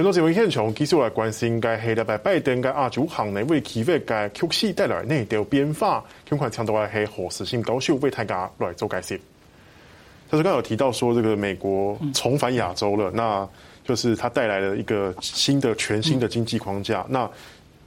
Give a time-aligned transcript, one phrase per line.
[0.00, 6.02] 全都是为现场，其实我来关心，该系礼拜拜登该亚洲行内为企业该趋势带来哪条变化？
[6.26, 9.20] 尽快抢到来系何时性高手为大家来做解释。
[10.30, 13.46] 他是刚刚有提到说，这个美国重返亚洲了，那
[13.84, 17.04] 就是它带来了一个新的、全新的经济框架。
[17.06, 17.30] 那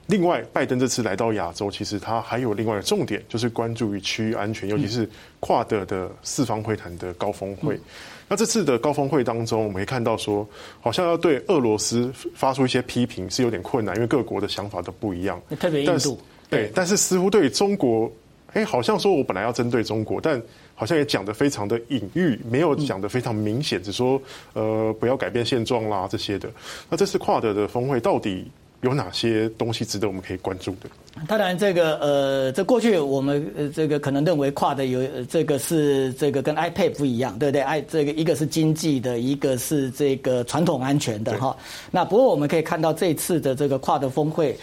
[0.06, 5.08] 另外，拜登这次来到亚洲，其实他还有另外的重点，就是关注于区域安全，尤其是
[5.40, 7.80] 跨德的四方会谈的高峰会。
[8.28, 10.46] 那这次的高峰会当中，我们可以看到说，
[10.80, 15.40] 好像要对俄罗斯发出一些批评是有点困难，因为各国的想法都不一样。
[15.58, 16.18] 特别印度，
[16.50, 18.10] 对，但是似乎对中国，
[18.52, 20.40] 哎，好像说我本来要针对中国，但
[20.74, 24.20] 好像也讲得非常的隐喻，没有讲得非常明显，只说
[24.54, 26.48] 呃不要改变现状啦这些的。
[26.90, 28.50] 那这次跨德的峰会到底
[28.84, 30.88] 有哪些东西值得我们可以关注的？
[31.26, 41.56] 当然，这个呃，这过去我们呃这个可能认为跨的有这个是这个跟 iPad 不一样，对不对？I 这个一个是经济的，一个是这个传统安全的哈。
[41.90, 44.54] 那不过我们可以看到这次的这个跨的峰会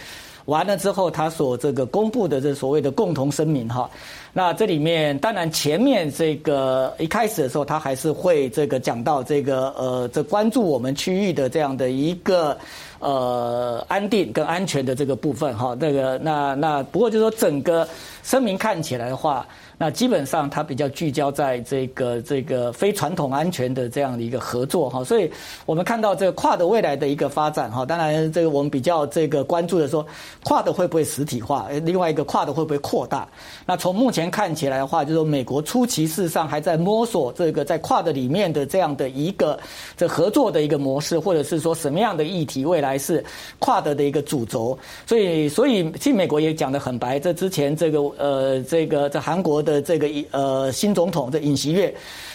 [0.46, 3.88] 完了之后，他所这个公布的这所谓的共同声明哈。
[4.32, 12.56] 那这里面当然前面这个一开始的时候，他还是会这个讲到这个呃这关注我们区域的这样的一个。
[13.04, 17.84] 呃，安定跟安全的这个部分哈，那个那那不过就是说整个
[18.22, 19.44] 声明看起来的话，
[19.82, 25.28] 那基本上它比较聚焦在这个这个非传统安全的这样的一个合作哈，所以
[25.66, 30.06] 我们看到这个跨的未来的一个发展哈，当然这个我们比较这个关注的说
[30.44, 33.26] 跨的会不会实体化，另外一个跨的会不会扩大？
[33.66, 39.58] 那从目前看起来的话，就是说美国初期事上还在摸索这个在跨的里面的这样的一个
[39.96, 42.96] 这合作的一个模式，或者是说什么样的议题未来。
[42.96, 43.24] 是
[43.58, 51.94] 跨的的一个主轴，所以所以其实美国也讲得很白，这之前这个呃这个在韩国的这个呃新总统的尹锡悦。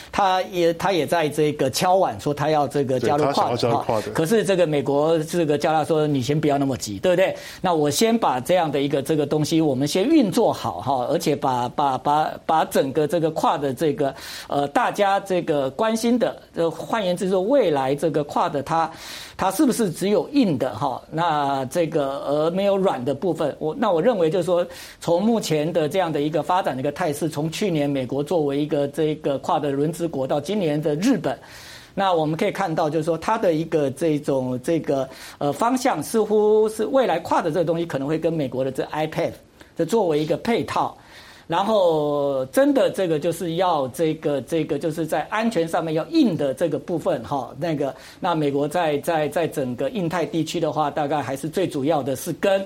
[0.09, 7.35] 他也他也在这个敲碗说他要这个加入跨的，可是这个美国这个叫他说，你先不要那么急，对不对？
[7.61, 14.15] 那我先把这样的一个这个东西我们先运作好哈，而且把把把把整个这个跨的这个
[14.47, 18.89] 呃大家这个关心的，呃换言之说未来这个跨的它
[19.37, 20.99] 它是不是只有硬的哈？
[21.11, 24.65] 那这个而没有软的部分，我那我认为就是说
[24.99, 30.07] 从目前的这样的一个发展的一个态势，从去年美国作为一个这个跨的轮值。
[30.07, 31.37] 国到今年的日本，
[31.93, 39.33] 那我们可以看到，就是说它的一个这种这个呃方向，似乎是未来跨的这个东西可能会跟美国的这 iPad
[39.75, 40.97] 这作为一个配套，
[41.47, 52.63] 然后真的这个就是要这个这个就是在安全上面要硬的这个部分哈，那个那美国在在在整个印太地区的话，大概还是最主要的是跟。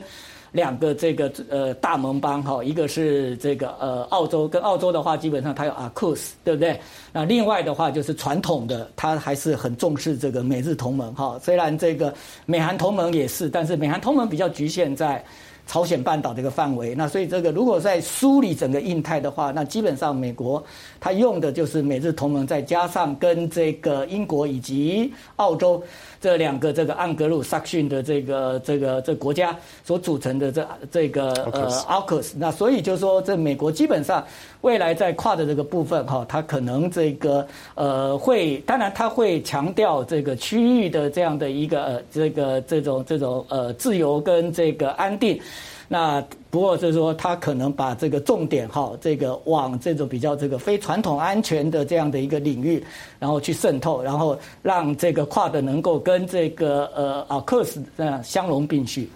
[0.54, 6.78] 两个这个呃大盟邦哈，一个是这个呃澳洲，跟澳洲的话，基本上它有 AUKUS，对不对？
[7.14, 11.40] 那另外的话就是传统的，它还是很重视这个美日同盟哈。
[11.42, 12.14] 虽然这个
[12.46, 15.24] 美韩同盟也是，但是美韩同盟比较局限在。
[15.72, 20.62] 朝鲜半岛这个范围，那所以这个如果在梳理整个印太的话，那基本上美国
[21.00, 25.82] 它用的就是美日同盟，再加上跟这个英国以及澳洲
[26.20, 29.56] 这两个这个盎格鲁撒克逊的这个这个这个国家
[29.86, 34.22] 所组成的这这个呃 AUKUS，那所以就是说这美国基本上
[34.60, 45.40] 未来在跨的这个部分哈，它可能这个呃会，当然它会强调这个区域的这样的一个呃这个这种这种呃自由跟这个安定。
[45.88, 52.82] 那不过就是说，他可能把这个重点哈，这个往这种比较这个非传统安全的这样的一个领域，
[53.20, 59.10] 然后去渗透，然后让这个跨的能够跟这个呃啊克斯这样相容并蓄。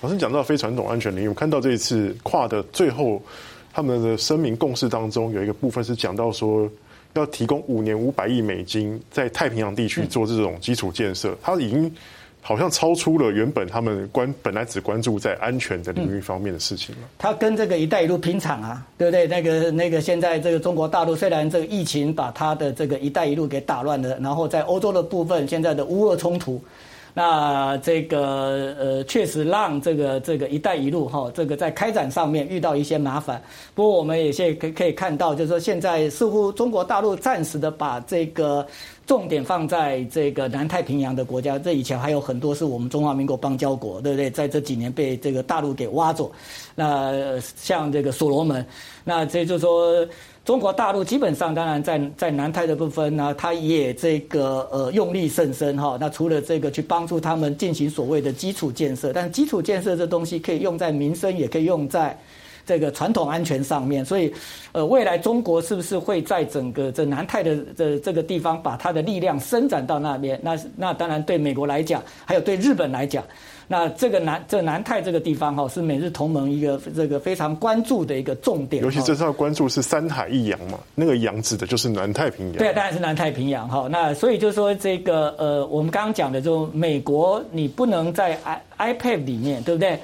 [0.00, 3.20] 老师讲到非传统安全领域，我看到这一次跨的最后
[3.72, 6.70] 他们的声明共识当中有一个部分是讲到说，
[7.14, 11.92] 要提供五年五百亿美金在太平洋地区做这种基础建设，他已经。
[12.42, 17.02] 好像超出了原本他们关本来只关注在安全的领域方面的事情了。
[17.18, 19.26] 他跟这个“一带一路”拼场啊，对不对？
[19.26, 26.60] 那个那个，现在这个中国大陆虽然这个疫情把他的这个“一带一路”给打乱了，然后在欧洲的部分，现在的乌俄冲突，
[27.14, 33.42] 那这个呃，确实让这个这个“一带一路”哈，这个在开展上面遇到一些麻烦。
[33.74, 38.66] 不过我们也现可可以看到，就是说现在似乎中国大陆暂时的把这个。
[39.06, 44.30] 重点放在这个南太平洋的国家，这以前还有很多是我们中华民国邦交国，对不对？
[44.30, 46.30] 在这几年被这个大陆给挖走。
[46.76, 48.64] 那像这个所罗门，
[49.02, 50.06] 那这就是说，
[50.50, 55.96] 中国大陆基本上当然在在南太的部分呢，它也这个呃用力甚深哈。
[56.00, 62.18] 那除了这个去帮助他们进行所谓的基础建设，但是基础建设这东西可以用在民生，也可以用在
[62.66, 64.34] 这个传统安全上面，所以
[64.72, 70.36] 呃，未来中国是不是会在整个这南太的这这个地方把它的力量伸展到那边？
[70.42, 73.22] 那那当然对美国来讲，还有对日本来讲。
[73.72, 78.82] 那这个南这南太这个地方哈，是美日同盟一个这个非常关注的一个重点。
[78.82, 82.56] 尤其这次要关注是三海一洋嘛，那个洋指的就是南太平洋。
[82.56, 83.86] 对，当然是南太平洋哈。
[83.88, 88.36] 那所以就是说这个呃，我们刚刚讲的，就美国你不能在
[88.76, 89.96] i iPad 里面，对不对？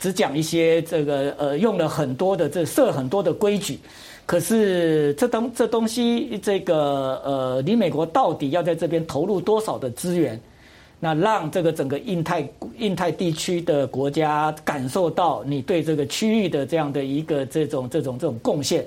[0.00, 3.78] 只讲一些这个呃，用了很多的这设很多的规矩，
[4.26, 10.40] 可是这东这东西这个呃，你美国到底要在这边投入多少的资源？
[11.04, 12.40] 那让这个整个印太
[12.82, 18.84] 印太地区的国家感受到你对这个区域的这样的一个这种这种这种贡献。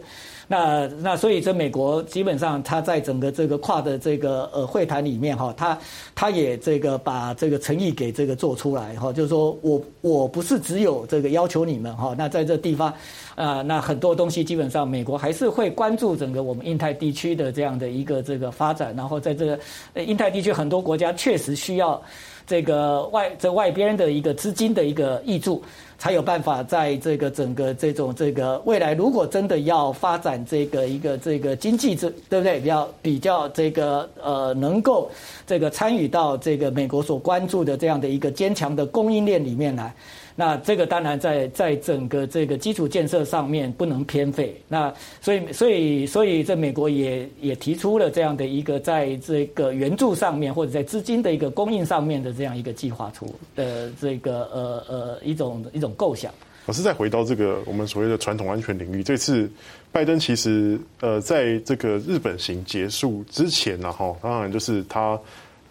[0.48, 5.78] 那那所以这美国基本上他在整个这个跨的这个呃会谈里面哈，他
[6.14, 12.94] 他也这个把这个诚意给这个做出来哈，就是说我我不是只有这个要求你们哈，那在这地方
[13.36, 19.60] 啊，那很多东西基本上美国还是会关注整个我们印太地区的这样的一个这个发展，然后在这个
[20.04, 22.02] 印太地区很多国家确实需要
[22.46, 25.64] 这个外这外边的一个资金的一个挹注。
[25.98, 32.60] 才有办法在这个整个这种这个未来，如果真的要发展这个一个这个经济，这对不对？
[32.60, 35.12] 比较比较这个呃，能够
[35.46, 39.94] 这个参与到这个美国所关注的这样的一个坚强的供应链里面来。
[40.38, 44.60] 那这个当然在在整个这个基础建设上面不能偏废。
[44.68, 56.34] 那所以所以所以这美国也也提出了这样的一个在这个援助上面或者在资金的一个供应上面的这样一个计划出的这个呃呃一种一种构想。
[56.66, 59.50] 老师再回到这个我们所谓的传统安全领域，这次
[59.92, 65.20] 拜登其实呃在这个日本行结束之前呢，哈，当然就是他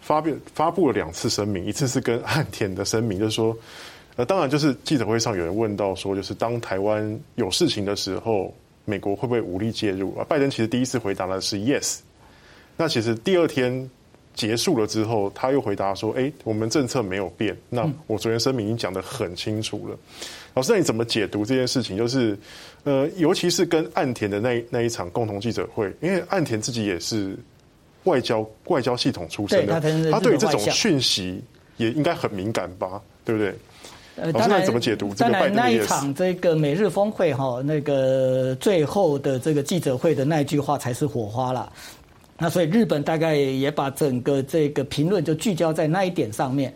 [0.01, 3.55] 发表发布了两次声明，一次是跟岸田的声明，就是说。
[4.17, 8.55] 那当然，就是记者会上有人问到说，就是当台湾有事情的时候，
[8.85, 10.15] 美国会不会武力介入？
[10.17, 11.97] 啊，拜登其实第一次回答的是 yes。
[12.77, 13.89] 那其实第二天
[14.35, 19.97] 结束了之后，他又回答说：“哎，我们政策没有变。”那我昨天声明已经讲得很清楚了。
[20.53, 21.97] 老师，那你怎么解读这件事情？
[21.97, 22.37] 就是
[22.83, 27.35] 呃，尤其是跟岸田的那那一场共同记者会，因为岸田自己也是
[28.03, 31.41] 外交外交系统出身的，他对这种讯息
[31.77, 33.01] 也应该很敏感吧？
[33.23, 33.55] 对不对？
[34.17, 35.13] 呃，当然，怎么解读？
[35.15, 41.71] 当然，那一场这个美日峰会哈，那个最后的这个记者会的那一句话才是火花了。
[42.37, 46.73] 那所以日本大概也把整个这个评论就聚焦在那一点上面。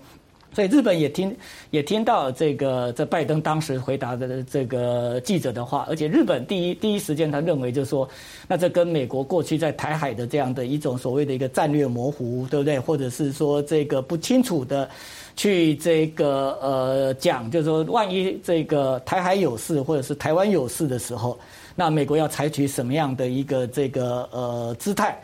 [0.51, 1.35] 所以日本也听
[1.69, 8.09] 也听到这个这拜登当时回答的这个记者的话，而且日本第一第一时间他认为就是说，
[8.47, 12.79] 那这跟美国过去在台海的这样的一种所谓的一个战略模糊，对不对？
[12.79, 14.89] 或者是说这个不清楚的。
[15.35, 21.39] 去这个呃讲，就是说，万一这个台海有事或者是台湾有事的时候，
[21.79, 25.17] 那美国要采取什么样的一个这个呃姿态？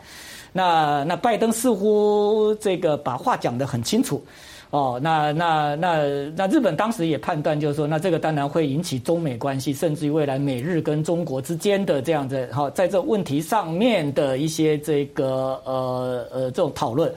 [0.54, 4.24] 那那拜登似乎这个把话讲得很清楚
[4.70, 4.98] 哦。
[5.02, 17.12] 那那那那日本当时也判断，就是说，那这个当然会引起中美关系，甚至于未来美日跟中国之间的这样子哈，在这问题上面的一些这个呃呃这种讨论。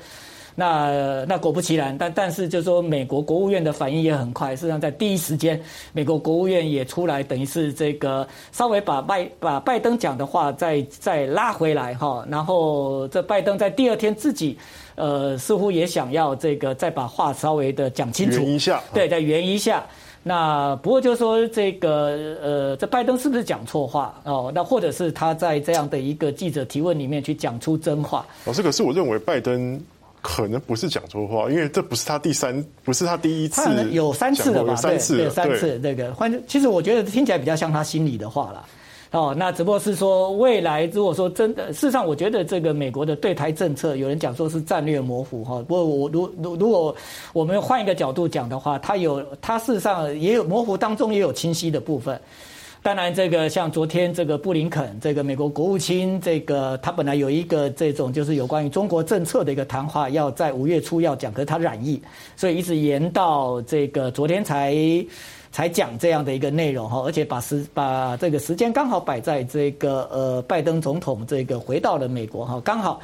[0.59, 4.53] 那那果不其然，但但是就是说，美国国务院的反应也很快。
[4.53, 5.57] 事实上，在第一时间，
[5.93, 12.25] 美国国务院也出来，等于是这个稍微把拜把拜登讲的话再再拉回来哈。
[12.29, 14.57] 然后这拜登在第二天自己，
[14.95, 19.85] 呃，似乎也想要这个再把话稍微的讲清楚一下，对，再圆一下。
[20.21, 24.51] 那不过就是说，这个呃，这拜登是不是讲错话哦？
[24.53, 28.25] 那或者是他在这样的一个记者提问里面去讲出真话？
[28.43, 29.81] 老师，可是我认为拜登。
[30.21, 34.75] 可能不是讲错话，因为这不是他第三，不是他第一次，有三次了吧？
[34.75, 35.79] 三次三次。
[35.79, 38.65] 这个，反正其实我觉得听起来比较像他心里的话了。
[39.11, 45.63] 哦，那只不过是说，未来如果说真的，事实上，我觉得这个美国的对台政策，有人讲说是战略模糊哈。
[45.67, 46.95] 不过我如如如果
[47.33, 52.21] 我们换一个角度讲的话，它有它事实上也有模糊当中也有清晰的部分。
[52.89, 62.01] 当然，这个像昨天这个布林肯，这个美国国务卿，这个他本来有一个这种就是有关于中国政策的一个谈话，要在五月初要讲，可是他染疫，
[62.35, 64.75] 所以一直延到这个昨天才
[65.51, 72.99] 才讲这样的一个内容哈，而且把时把这个时间刚好摆在这个呃拜登总统这个回到了美国哈，刚好。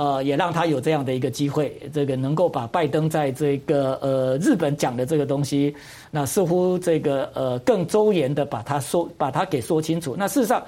[0.00, 5.74] 呃，也让他有这样的一个机会，这个能够把拜登在这个呃日本讲的这个东西，
[6.10, 10.16] 那似乎这个呃更周延的把它说，把它给说清楚。
[10.16, 10.64] 那事实上，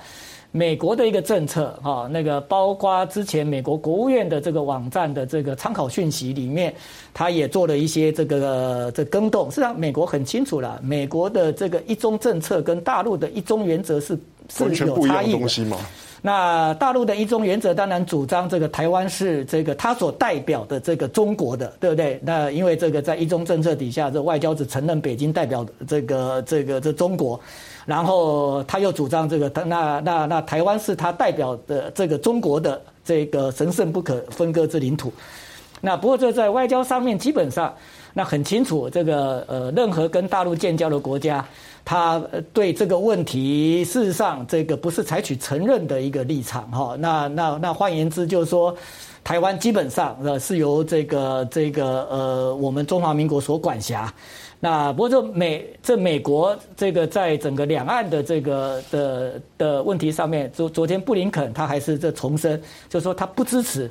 [0.50, 6.74] 美国的一个政策哈，那个包括之前美国国务院的这个网站的这个参考讯息里面，
[7.14, 9.50] 他也做了一些这个这更动。
[9.50, 14.08] 实际上，美国很清楚了，美国的这个一中政策跟大陆的一中原则是
[14.50, 15.78] 是有差异的东西吗。
[16.24, 22.20] 那大陆的一中原则当然主张这个台湾是这个他所代表的这个中国的，对不对？
[22.22, 27.40] 那因为这个在一中政策底下，这外交只承认北京代表这个这个这中国，
[27.84, 35.12] 然后他又主张这个那那那台湾是他代表的这个中国的这个神圣不可分割之领土。
[35.80, 37.74] 那不过这在外交上面基本上
[38.12, 41.44] 那很清楚，这个呃任何跟大陆建交的国家。
[41.84, 46.96] 他对这个问题，事实上这个不是采取承认的一个立场哈。
[46.96, 48.72] 那那那换言之，就是说，
[49.24, 54.14] 台湾基本上呃是由这个这个呃我们中华民国所管辖。
[54.60, 63.90] 那不过这美这美国这个在整个两岸的这个的的问题上面，昨昨天布林肯他还是这重申，就是说他不支持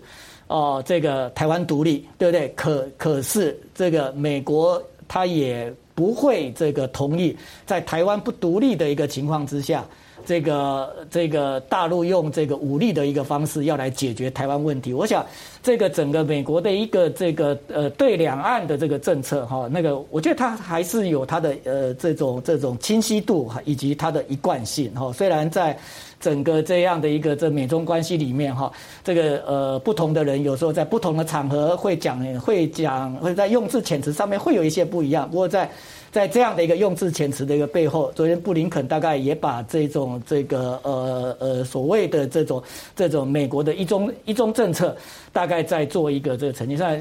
[0.51, 2.49] 哦这个台湾独立，对不对？
[2.49, 5.73] 可可是这个美国他也。
[5.93, 9.85] 不会这个同意在台湾不独立的一个情况之下，
[10.25, 14.93] 这个这个大陆用这个武力的一个方式要来解决台湾问题。
[14.93, 15.23] 我想
[15.61, 25.11] 这个整个美国的一个这个呃对两岸的这个政策哈，那个我觉得它还是有它的呃这种这种清晰度，以及它的一贯性哈。
[25.13, 25.77] 虽然在
[26.21, 28.71] 整个这样的一个这美中关系里面哈，
[29.03, 35.27] 这个呃不同的人有时候在不同的场合会讲会讲会在用字遣词上面会有一些不一样。
[35.29, 35.69] 不过在
[36.11, 42.61] 在这样的一个用字遣词的一个背后，昨天布林肯大概也把这种这个呃呃所谓的这种
[42.95, 44.95] 这种美国的一中一中政策，
[45.33, 46.95] 大概在做一个这个澄清上，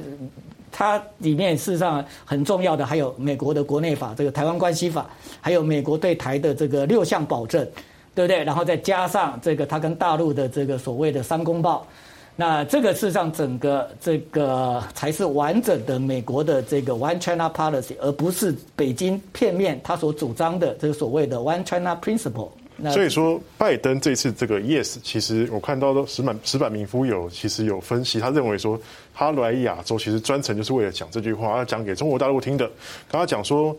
[0.72, 5.10] 它里面事实上很重要的还有美国的国内法这个台湾关系法，
[5.40, 7.66] 还有美国对台的这个六项保证。
[8.14, 8.42] 对不对？
[8.44, 11.86] 然后再加上这个，他跟大陆的这个所谓的三公报，
[12.34, 22.48] 那这个事实上整个这个才是完整的美国的这个 One China Policy，而不是北京片面他所主张的这个所谓的 One China Principle。
[22.92, 28.80] 所以说，拜登这次这个 Yes，其实我看到的石板石板民夫有其实有分析，他认为说
[29.14, 32.66] 他来亚洲其实专程就是为了讲这句话，要讲给中国大陆听的。
[33.10, 33.76] 跟他讲说，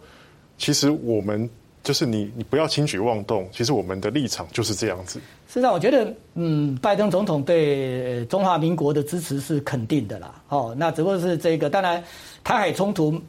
[0.58, 1.50] 其实我们。
[1.84, 3.48] 就是你，你不要轻举妄动。
[3.52, 5.20] 其实我们的立场就是这样子。
[5.48, 10.42] 事实上，我觉得，嗯，拜登总统对中华民国的支持是肯定的啦。
[10.50, 12.04] 哦，那只不过是这个，当然，
[12.44, 13.20] 台海冲突，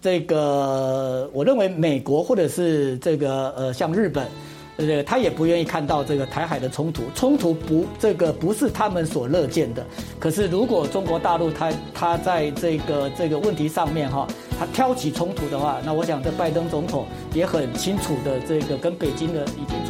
[0.00, 4.26] 这个我认为美国或者是这个呃，像日本。
[4.78, 5.02] 对对？
[5.02, 9.84] 他也不愿意看到这个台海的冲突，冲突不，这个不是他们所乐见的。
[10.20, 14.26] 可是，如果中国大陆他他在这个这个问题上面哈，
[14.58, 19.87] 他挑起冲突的话，那我想这拜登总统也很清楚的这个跟北京的已经。